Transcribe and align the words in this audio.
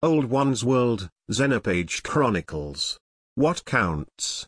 Old 0.00 0.26
One's 0.26 0.64
World, 0.64 1.10
Xenopage 1.28 2.04
Chronicles. 2.04 3.00
What 3.34 3.64
counts? 3.64 4.46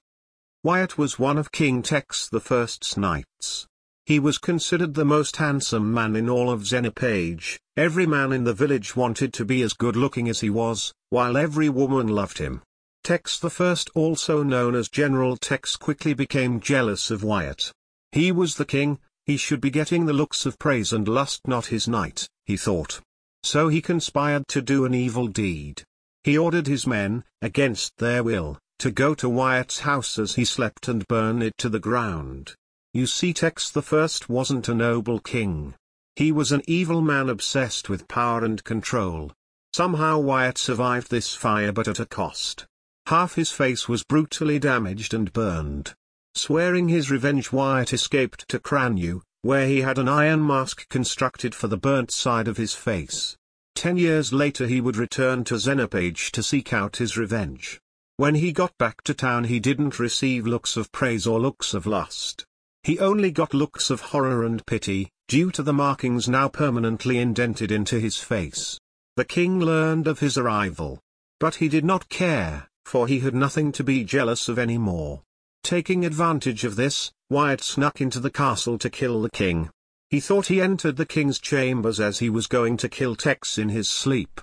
Wyatt 0.63 0.97
was 0.97 1.19
one 1.19 1.39
of 1.39 1.51
King 1.51 1.83
Tex 1.83 2.29
First's 2.29 2.97
knights. 2.97 3.67
He 4.07 4.21
was 4.21 4.39
considered 4.39 4.95
the 4.95 5.05
most 5.05 5.39
handsome 5.39 5.93
man 5.93 6.15
in 6.15 6.31
all 6.31 6.53
of 6.53 6.61
Xenopage, 6.61 7.59
every 7.77 8.07
man 8.07 8.33
in 8.33 8.45
the 8.45 8.55
village 8.55 8.95
wanted 8.95 9.33
to 9.33 9.45
be 9.45 9.63
as 9.63 9.73
good 9.73 9.97
looking 9.97 10.29
as 10.29 10.39
he 10.39 10.51
was, 10.51 10.95
while 11.09 11.37
every 11.37 11.69
woman 11.69 12.07
loved 12.07 12.39
him. 12.39 12.63
Tex 13.03 13.37
First 13.37 13.91
also 13.97 14.45
known 14.45 14.77
as 14.77 14.89
General 14.89 15.37
Tex 15.37 15.75
quickly 15.75 16.15
became 16.15 16.61
jealous 16.61 17.11
of 17.11 17.25
Wyatt. 17.25 17.73
He 18.13 18.31
was 18.31 18.55
the 18.55 18.65
king, 18.65 19.01
he 19.27 19.37
should 19.37 19.61
be 19.61 19.71
getting 19.71 20.07
the 20.07 20.13
looks 20.13 20.47
of 20.47 20.61
praise 20.61 20.93
and 20.93 21.09
lust 21.09 21.49
not 21.49 21.67
his 21.67 21.89
knight, 21.89 22.29
he 22.47 22.57
thought. 22.57 23.01
So 23.43 23.69
he 23.69 23.81
conspired 23.81 24.47
to 24.49 24.63
do 24.63 24.85
an 24.85 24.95
evil 24.95 25.27
deed. 25.27 25.83
He 26.25 26.37
ordered 26.37 26.67
his 26.67 26.87
men, 26.87 27.25
against 27.41 27.97
their 27.97 28.23
will, 28.23 28.59
to 28.79 28.91
go 28.91 29.15
to 29.15 29.29
Wyatt's 29.29 29.81
house 29.81 30.19
as 30.19 30.35
he 30.35 30.45
slept 30.45 30.89
and 30.89 31.07
burn 31.09 31.43
it 31.43 31.57
to 31.59 31.69
the 31.69 31.81
ground. 31.81 32.55
You 32.93 33.07
see 33.07 33.33
Tex 33.33 33.71
the 33.71 33.83
First 33.83 34.29
wasn't 34.29 34.69
a 34.69 34.75
noble 34.75 35.21
king. 35.21 35.75
He 36.17 36.33
was 36.33 36.53
an 36.53 36.63
evil 36.67 37.01
man 37.01 37.29
obsessed 37.29 37.89
with 37.89 38.09
power 38.09 38.45
and 38.45 38.63
control. 38.65 39.33
Somehow 39.73 40.19
Wyatt 40.19 40.59
survived 40.59 41.11
this 41.11 41.35
fire 41.35 41.73
but 41.73 41.89
at 41.89 42.01
a 42.01 42.07
cost. 42.07 42.67
Half 43.07 43.35
his 43.35 43.51
face 43.53 43.89
was 43.89 44.05
brutally 44.05 44.59
damaged 44.59 45.15
and 45.15 45.33
burned. 45.33 45.95
Swearing 46.35 46.89
his 46.89 47.11
revenge 47.11 47.53
Wyatt 47.53 47.93
escaped 47.93 48.49
to 48.49 48.59
Cranue, 48.59 49.23
where 49.43 49.67
he 49.67 49.81
had 49.81 49.99
an 49.99 50.09
iron 50.09 50.47
mask 50.47 50.89
constructed 50.89 51.55
for 51.55 51.69
the 51.69 51.77
burnt 51.77 52.11
side 52.11 52.49
of 52.49 52.57
his 52.57 52.75
face. 52.75 53.37
Ten 53.75 53.97
years 53.97 54.33
later 54.33 54.67
he 54.67 54.81
would 54.81 54.97
return 54.97 55.45
to 55.45 55.55
Xenopage 55.55 56.31
to 56.33 56.43
seek 56.43 56.73
out 56.73 56.97
his 56.97 57.17
revenge. 57.17 57.81
When 58.17 58.35
he 58.35 58.53
got 58.53 58.77
back 58.77 59.03
to 59.05 59.15
town 59.15 59.45
he 59.45 59.61
didn't 59.61 59.99
receive 59.99 60.47
looks 60.47 60.77
of 60.77 60.93
praise 60.93 61.27
or 61.27 61.41
looks 61.41 61.73
of 61.73 61.87
lust. 61.87 62.45
He 62.83 62.99
only 62.99 63.31
got 63.31 63.55
looks 63.55 63.91
of 63.91 64.01
horror 64.01 64.45
and 64.45 64.65
pity, 64.67 65.11
due 65.29 65.51
to 65.53 65.63
the 65.63 65.73
markings 65.73 66.29
now 66.29 66.49
permanently 66.49 67.19
indented 67.19 67.71
into 67.71 67.99
his 67.99 68.19
face. 68.19 68.79
The 69.17 69.25
king 69.25 69.61
learned 69.61 70.07
of 70.07 70.21
his 70.21 70.37
arrival. 70.37 71.01
But 71.39 71.55
he 71.55 71.69
did 71.69 71.85
not 71.85 72.09
care, 72.09 72.69
for 72.85 73.07
he 73.07 73.21
had 73.21 73.35
nothing 73.35 73.73
to 73.73 73.85
be 73.85 74.05
jealous 74.05 74.49
of 74.49 74.59
any 74.59 74.77
more. 74.77 75.23
Taking 75.63 76.05
advantage 76.05 76.65
of 76.65 76.77
this, 76.77 77.13
Wyatt 77.31 77.63
snuck 77.63 78.01
into 78.01 78.19
the 78.19 78.31
castle 78.31 78.77
to 78.79 78.91
kill 78.91 79.23
the 79.23 79.31
king. 79.31 79.71
He 80.09 80.19
thought 80.19 80.49
he 80.49 80.61
entered 80.61 80.97
the 80.97 81.07
king's 81.07 81.39
chambers 81.39 82.01
as 82.01 82.19
he 82.19 82.29
was 82.29 82.49
going 82.49 82.77
to 82.79 82.89
kill 82.89 83.15
Tex 83.15 83.57
in 83.57 83.69
his 83.69 83.89
sleep. 83.89 84.41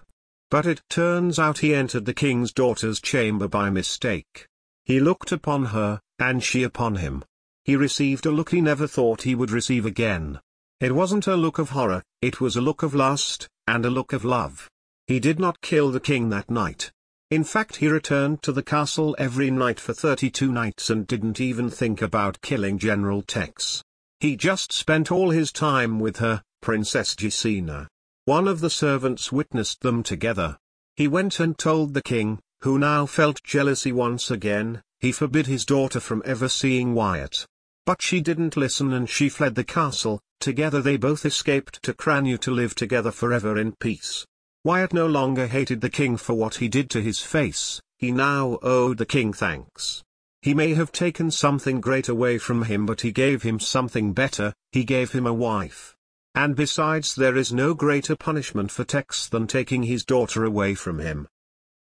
But 0.49 0.65
it 0.65 0.81
turns 0.89 1.37
out 1.37 1.57
he 1.57 1.75
entered 1.75 2.05
the 2.05 2.13
king's 2.13 2.53
daughter's 2.53 3.01
chamber 3.01 3.49
by 3.49 3.69
mistake. 3.69 4.47
He 4.85 5.01
looked 5.01 5.33
upon 5.33 5.65
her, 5.65 5.99
and 6.17 6.41
she 6.41 6.63
upon 6.63 6.95
him. 6.95 7.25
He 7.65 7.75
received 7.75 8.25
a 8.25 8.31
look 8.31 8.51
he 8.51 8.61
never 8.61 8.87
thought 8.87 9.23
he 9.23 9.35
would 9.35 9.51
receive 9.51 9.85
again. 9.85 10.39
It 10.79 10.95
wasn't 10.95 11.27
a 11.27 11.35
look 11.35 11.59
of 11.59 11.71
horror, 11.71 12.01
it 12.21 12.39
was 12.39 12.55
a 12.55 12.61
look 12.61 12.83
of 12.83 12.95
lust, 12.95 13.49
and 13.67 13.85
a 13.85 13.89
look 13.89 14.13
of 14.13 14.23
love. 14.23 14.69
He 15.07 15.19
did 15.19 15.37
not 15.39 15.59
kill 15.59 15.91
the 15.91 15.99
king 15.99 16.29
that 16.29 16.49
night. 16.49 16.91
In 17.29 17.43
fact 17.43 17.75
he 17.75 17.89
returned 17.89 18.41
to 18.43 18.53
the 18.53 18.63
castle 18.63 19.13
every 19.19 19.51
night 19.51 19.81
for 19.81 19.93
32 19.93 20.49
nights 20.49 20.89
and 20.89 21.05
didn't 21.05 21.41
even 21.41 21.69
think 21.69 22.01
about 22.01 22.41
killing 22.41 22.77
General 22.77 23.21
Tex. 23.21 23.83
He 24.21 24.37
just 24.37 24.71
spent 24.71 25.11
all 25.11 25.31
his 25.31 25.51
time 25.51 25.99
with 25.99 26.17
her, 26.17 26.41
Princess 26.61 27.15
Gisina. 27.15 27.87
One 28.23 28.47
of 28.47 28.61
the 28.61 28.69
servants 28.69 29.29
witnessed 29.29 29.81
them 29.81 30.03
together. 30.03 30.57
He 30.95 31.09
went 31.09 31.41
and 31.41 31.57
told 31.57 31.93
the 31.93 32.01
king, 32.01 32.39
who 32.61 32.79
now 32.79 33.05
felt 33.05 33.43
jealousy 33.43 33.91
once 33.91 34.31
again, 34.31 34.81
he 35.01 35.11
forbid 35.11 35.47
his 35.47 35.65
daughter 35.65 35.99
from 35.99 36.23
ever 36.23 36.47
seeing 36.47 36.93
Wyatt. 36.93 37.45
But 37.85 38.01
she 38.01 38.21
didn't 38.21 38.55
listen 38.55 38.93
and 38.93 39.09
she 39.09 39.27
fled 39.27 39.55
the 39.55 39.65
castle, 39.65 40.21
together 40.39 40.81
they 40.81 40.95
both 40.95 41.25
escaped 41.25 41.83
to 41.83 41.93
Cranue 41.93 42.37
to 42.37 42.51
live 42.51 42.73
together 42.73 43.11
forever 43.11 43.57
in 43.57 43.73
peace. 43.73 44.25
Wyatt 44.67 44.91
no 44.91 45.07
longer 45.07 45.47
hated 45.47 45.79
the 45.79 45.89
king 45.89 46.17
for 46.17 46.33
what 46.33 46.55
he 46.55 46.67
did 46.67 46.89
to 46.89 47.01
his 47.01 47.21
face, 47.21 47.81
he 47.99 48.11
now 48.11 48.59
owed 48.61 48.97
the 48.97 49.05
king 49.05 49.31
thanks. 49.31 50.03
He 50.41 50.53
may 50.53 50.73
have 50.73 50.91
taken 50.91 51.31
something 51.31 51.79
great 51.79 52.09
away 52.09 52.37
from 52.37 52.63
him 52.63 52.85
but 52.85 52.99
he 52.99 53.13
gave 53.13 53.43
him 53.43 53.61
something 53.61 54.11
better, 54.11 54.53
he 54.73 54.83
gave 54.83 55.13
him 55.13 55.25
a 55.25 55.33
wife. 55.33 55.95
And 56.35 56.53
besides 56.53 57.15
there 57.15 57.37
is 57.37 57.53
no 57.53 57.73
greater 57.73 58.17
punishment 58.17 58.69
for 58.69 58.83
Tex 58.83 59.29
than 59.29 59.47
taking 59.47 59.83
his 59.83 60.03
daughter 60.03 60.43
away 60.43 60.75
from 60.75 60.99
him. 60.99 61.29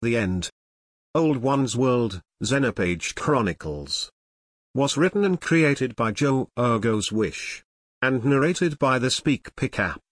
The 0.02 0.18
End. 0.18 0.50
Old 1.14 1.38
One's 1.38 1.78
World, 1.78 2.20
Xenopage 2.44 3.14
Chronicles. 3.14 4.10
Was 4.74 4.98
written 4.98 5.24
and 5.24 5.40
created 5.40 5.96
by 5.96 6.12
Joe 6.12 6.50
O. 6.58 6.78
Gosewisch. 6.78 7.62
And 8.02 8.22
narrated 8.22 8.78
by 8.78 8.98
the 8.98 9.10
Speak 9.10 9.56
Pick 9.56 9.78
app. 9.78 10.02